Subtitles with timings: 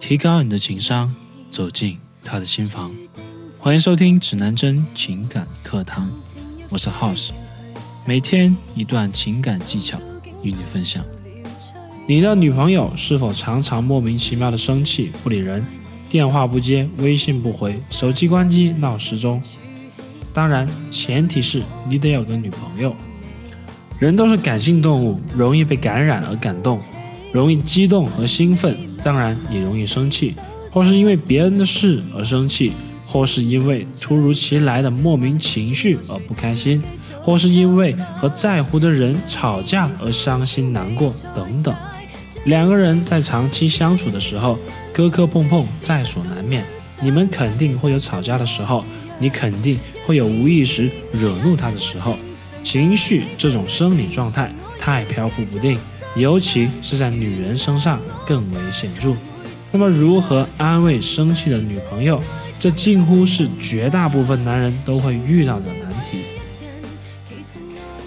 [0.00, 1.14] 提高你的情商，
[1.52, 2.90] 走进他的心房。
[3.60, 6.10] 欢迎收听指南针情感课堂，
[6.68, 7.30] 我是 House，
[8.04, 10.00] 每天一段情感技巧
[10.42, 11.04] 与你分享。
[12.08, 15.64] 你的女朋友是否常常莫名其妙的生气不理人，
[16.08, 19.40] 电话不接，微信不回，手机关机闹失踪？
[20.32, 22.96] 当然，前提是你得有个女朋友。
[24.00, 26.80] 人都是感性动物，容易被感染而感动，
[27.32, 30.34] 容易激动和兴奋，当然也容易生气，
[30.70, 32.72] 或是因为别人的事而生气，
[33.04, 36.82] 或是因为突如其来的莫名情绪而不开心，
[37.22, 41.74] 或是因为和在乎的人吵架而伤心难过等等。
[42.44, 44.58] 两个人在长期相处的时候，
[44.92, 46.64] 磕磕碰碰在所难免，
[47.02, 48.84] 你们肯定会有吵架的时候，
[49.18, 52.16] 你肯定会有无意识惹怒他的时候。
[52.62, 55.78] 情绪这种生理状态太飘忽不定，
[56.16, 59.14] 尤其是在女人身上更为显著。
[59.72, 62.22] 那么，如何安慰生气的女朋友？
[62.58, 66.22] 这近乎是绝大部分男人都会遇到的难题。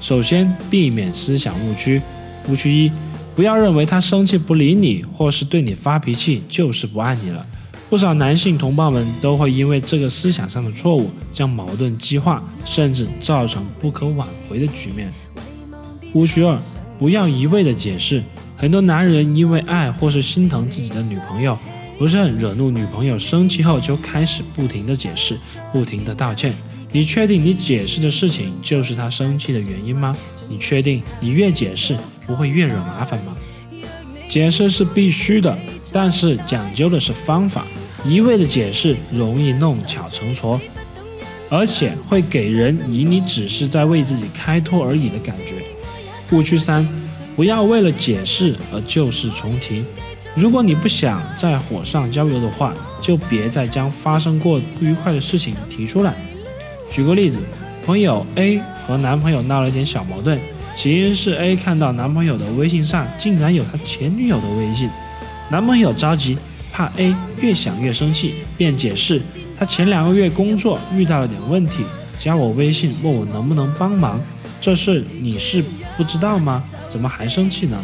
[0.00, 2.02] 首先，避免思想误区。
[2.48, 2.90] 误区一：
[3.36, 7.46] 不要认为她生气不理你，或是对你发脾气，就是不爱你了。
[7.88, 15.12] 不少男性同胞们都会因为这个思想上的错误，将矛盾激化，甚至造成不可挽回的局面。
[16.14, 16.58] 误区二：
[17.00, 18.22] 不要一味的解释。
[18.58, 21.58] 很多男人因为爱或是心疼自己的女朋友，
[21.98, 25.38] 不慎惹怒女朋友，生气后就开始不停的解释，
[25.72, 26.52] 不停的道歉。
[26.92, 30.14] 你确定你解释的事情就是他生气的原因吗？
[30.46, 33.34] 你确定你越解释不会越惹麻烦吗？
[34.28, 35.58] 解释是必须的，
[35.94, 37.64] 但是讲究的是方法。
[38.06, 40.60] 一味的解释容易弄巧成拙，
[41.48, 45.62] 而且会给人以你只是在为自己开脱而已的感觉。
[46.32, 46.86] 误区三：
[47.34, 49.84] 不要为了解释而旧事重提。
[50.34, 56.14] 如果你不想在火上浇油的话，就别再将发生过不愉快的事情提出来。
[56.90, 57.40] 举个例子，
[57.84, 60.38] 朋友 A 和男朋友闹了点小矛盾，
[60.76, 64.88] 起因是 A 看到男朋友的微信上竟然有他前女友的微信，
[65.50, 66.38] 男朋友着急。
[66.72, 69.20] 怕 A 越想越生气，便解释
[69.58, 71.82] 他前两个月工作遇到了点问题，
[72.16, 74.20] 加我微信问我能不能帮忙。
[74.60, 75.64] 这事你是
[75.96, 76.62] 不知道吗？
[76.88, 77.82] 怎么还生气呢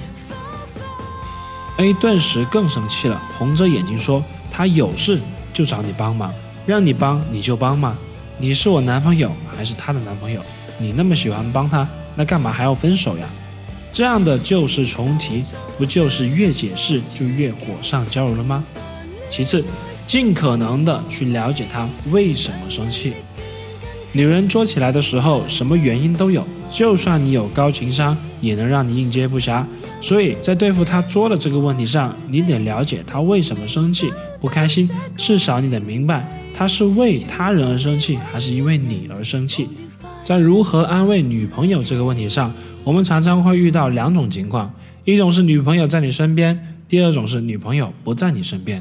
[1.79, 5.21] ？A 顿时更生气了，红着眼睛说：“他有事
[5.55, 6.33] 就找你帮忙，
[6.67, 7.97] 让你帮你就帮吗？
[8.39, 10.43] 你是我男朋友还是他的男朋友？
[10.79, 13.27] 你那么喜欢帮他，那干嘛还要分手呀？”
[13.91, 15.43] 这样的旧事重提，
[15.79, 18.63] 不就是越解释就越火上浇油了吗？
[19.31, 19.65] 其次，
[20.07, 23.15] 尽可能的去了解他为什么生气。
[24.13, 29.65] 女人作起来的时候，什么原因都有，就算你有高情商，也能让你应接不暇。
[30.01, 39.69] 所以在对付他作的这个问题上，你得了解他为什么生气、不开心，至少你得明白他是为他人而生气，还是因为你而生气。
[40.25, 42.53] 在如何安慰女朋友这个问题上。
[42.85, 44.73] 我们常常会遇到两种情况，
[45.05, 46.57] 一种是女朋友在你身边，
[46.87, 48.81] 第二种是女朋友不在你身边，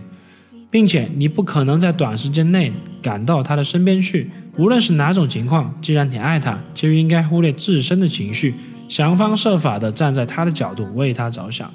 [0.69, 4.29] 并且你不可能在短时间内赶到她的身边去。
[4.57, 8.55] 无论是哪种情况，既然你爱他，就应该忽略自身的情绪，
[8.87, 11.71] 想方设法的站在他的角度为他着想。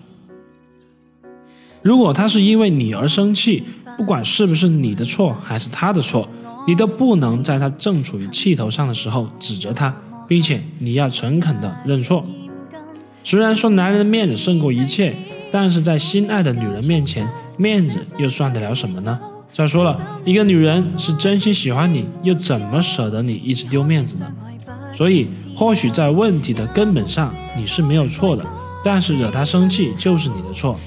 [1.83, 3.65] 如果他是因为你而生气，
[3.97, 6.29] 不管是不是你的错还是他的错，
[6.67, 9.95] 你都不能在他正处于气头上的时候指责他。
[10.31, 12.25] 并且你要诚恳的认错。
[13.25, 15.13] 虽然说男人的面子胜过一切，
[15.51, 19.19] 但是在心爱的女人面前，面子又算得了什么呢？
[19.53, 19.95] 再说了，
[20.25, 24.33] 一个女人是真心喜欢你，又怎么舍得你一直丢面子呢？
[24.95, 28.45] 所以，或许在问题的根本上你是没有错的，
[28.85, 30.79] 但是惹她生气就是你的错。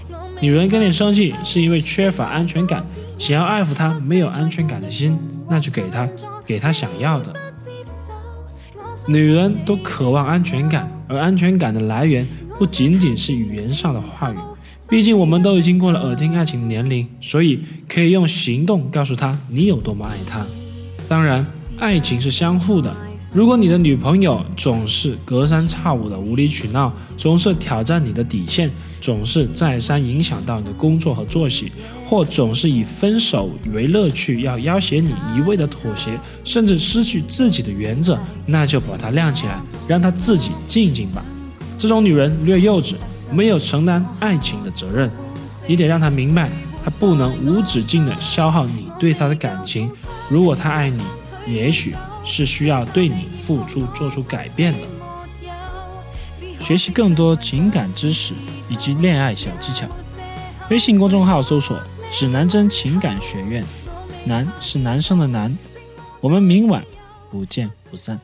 [0.42, 2.86] 女人跟你生气是因为缺乏安全感，
[3.18, 5.18] 想要爱抚她没有安全感的心，
[5.50, 6.08] 那就给她，
[6.46, 7.34] 给她想要的。
[9.08, 14.38] 女人都渴望安全感，而安全感的来源不仅仅是语言上的话语。
[14.94, 20.46] 毕竟我们都已经过了耳听爱情的年龄，所以可以用行动告诉她你有多么爱她。
[21.10, 21.44] 当然，
[21.80, 22.96] 爱情是相互的。
[23.34, 28.70] 如果你的女朋友总是隔三差五的无理取闹，总是挑战你的底线，
[29.02, 31.72] 总是再三影响到你的工作和作息，
[32.06, 36.12] 或总是以分手为乐趣要要挟你一味的妥协，
[36.44, 38.16] 甚至失去自己的原则，
[38.46, 41.26] 那就把她晾起来，让她自己静静吧。
[41.80, 42.94] 这种女人略幼稚，
[43.32, 45.10] 没有承担爱情的责任。
[45.68, 46.50] 你得让他明白，
[46.84, 49.92] 他不能无止境的消耗你对他的感情。
[50.30, 51.04] 如果他爱你，
[51.46, 51.96] 也许。
[52.26, 54.80] 是需要对你付出、做出改变的。
[56.58, 58.34] 学习更多情感知识
[58.70, 59.86] 以及恋爱小技巧，
[60.70, 61.78] 微信公众号搜索
[62.10, 63.62] “指南针情感学院”，
[64.24, 65.54] 男是男生的男。
[66.22, 66.82] 我们明晚
[67.30, 68.18] 不见不散。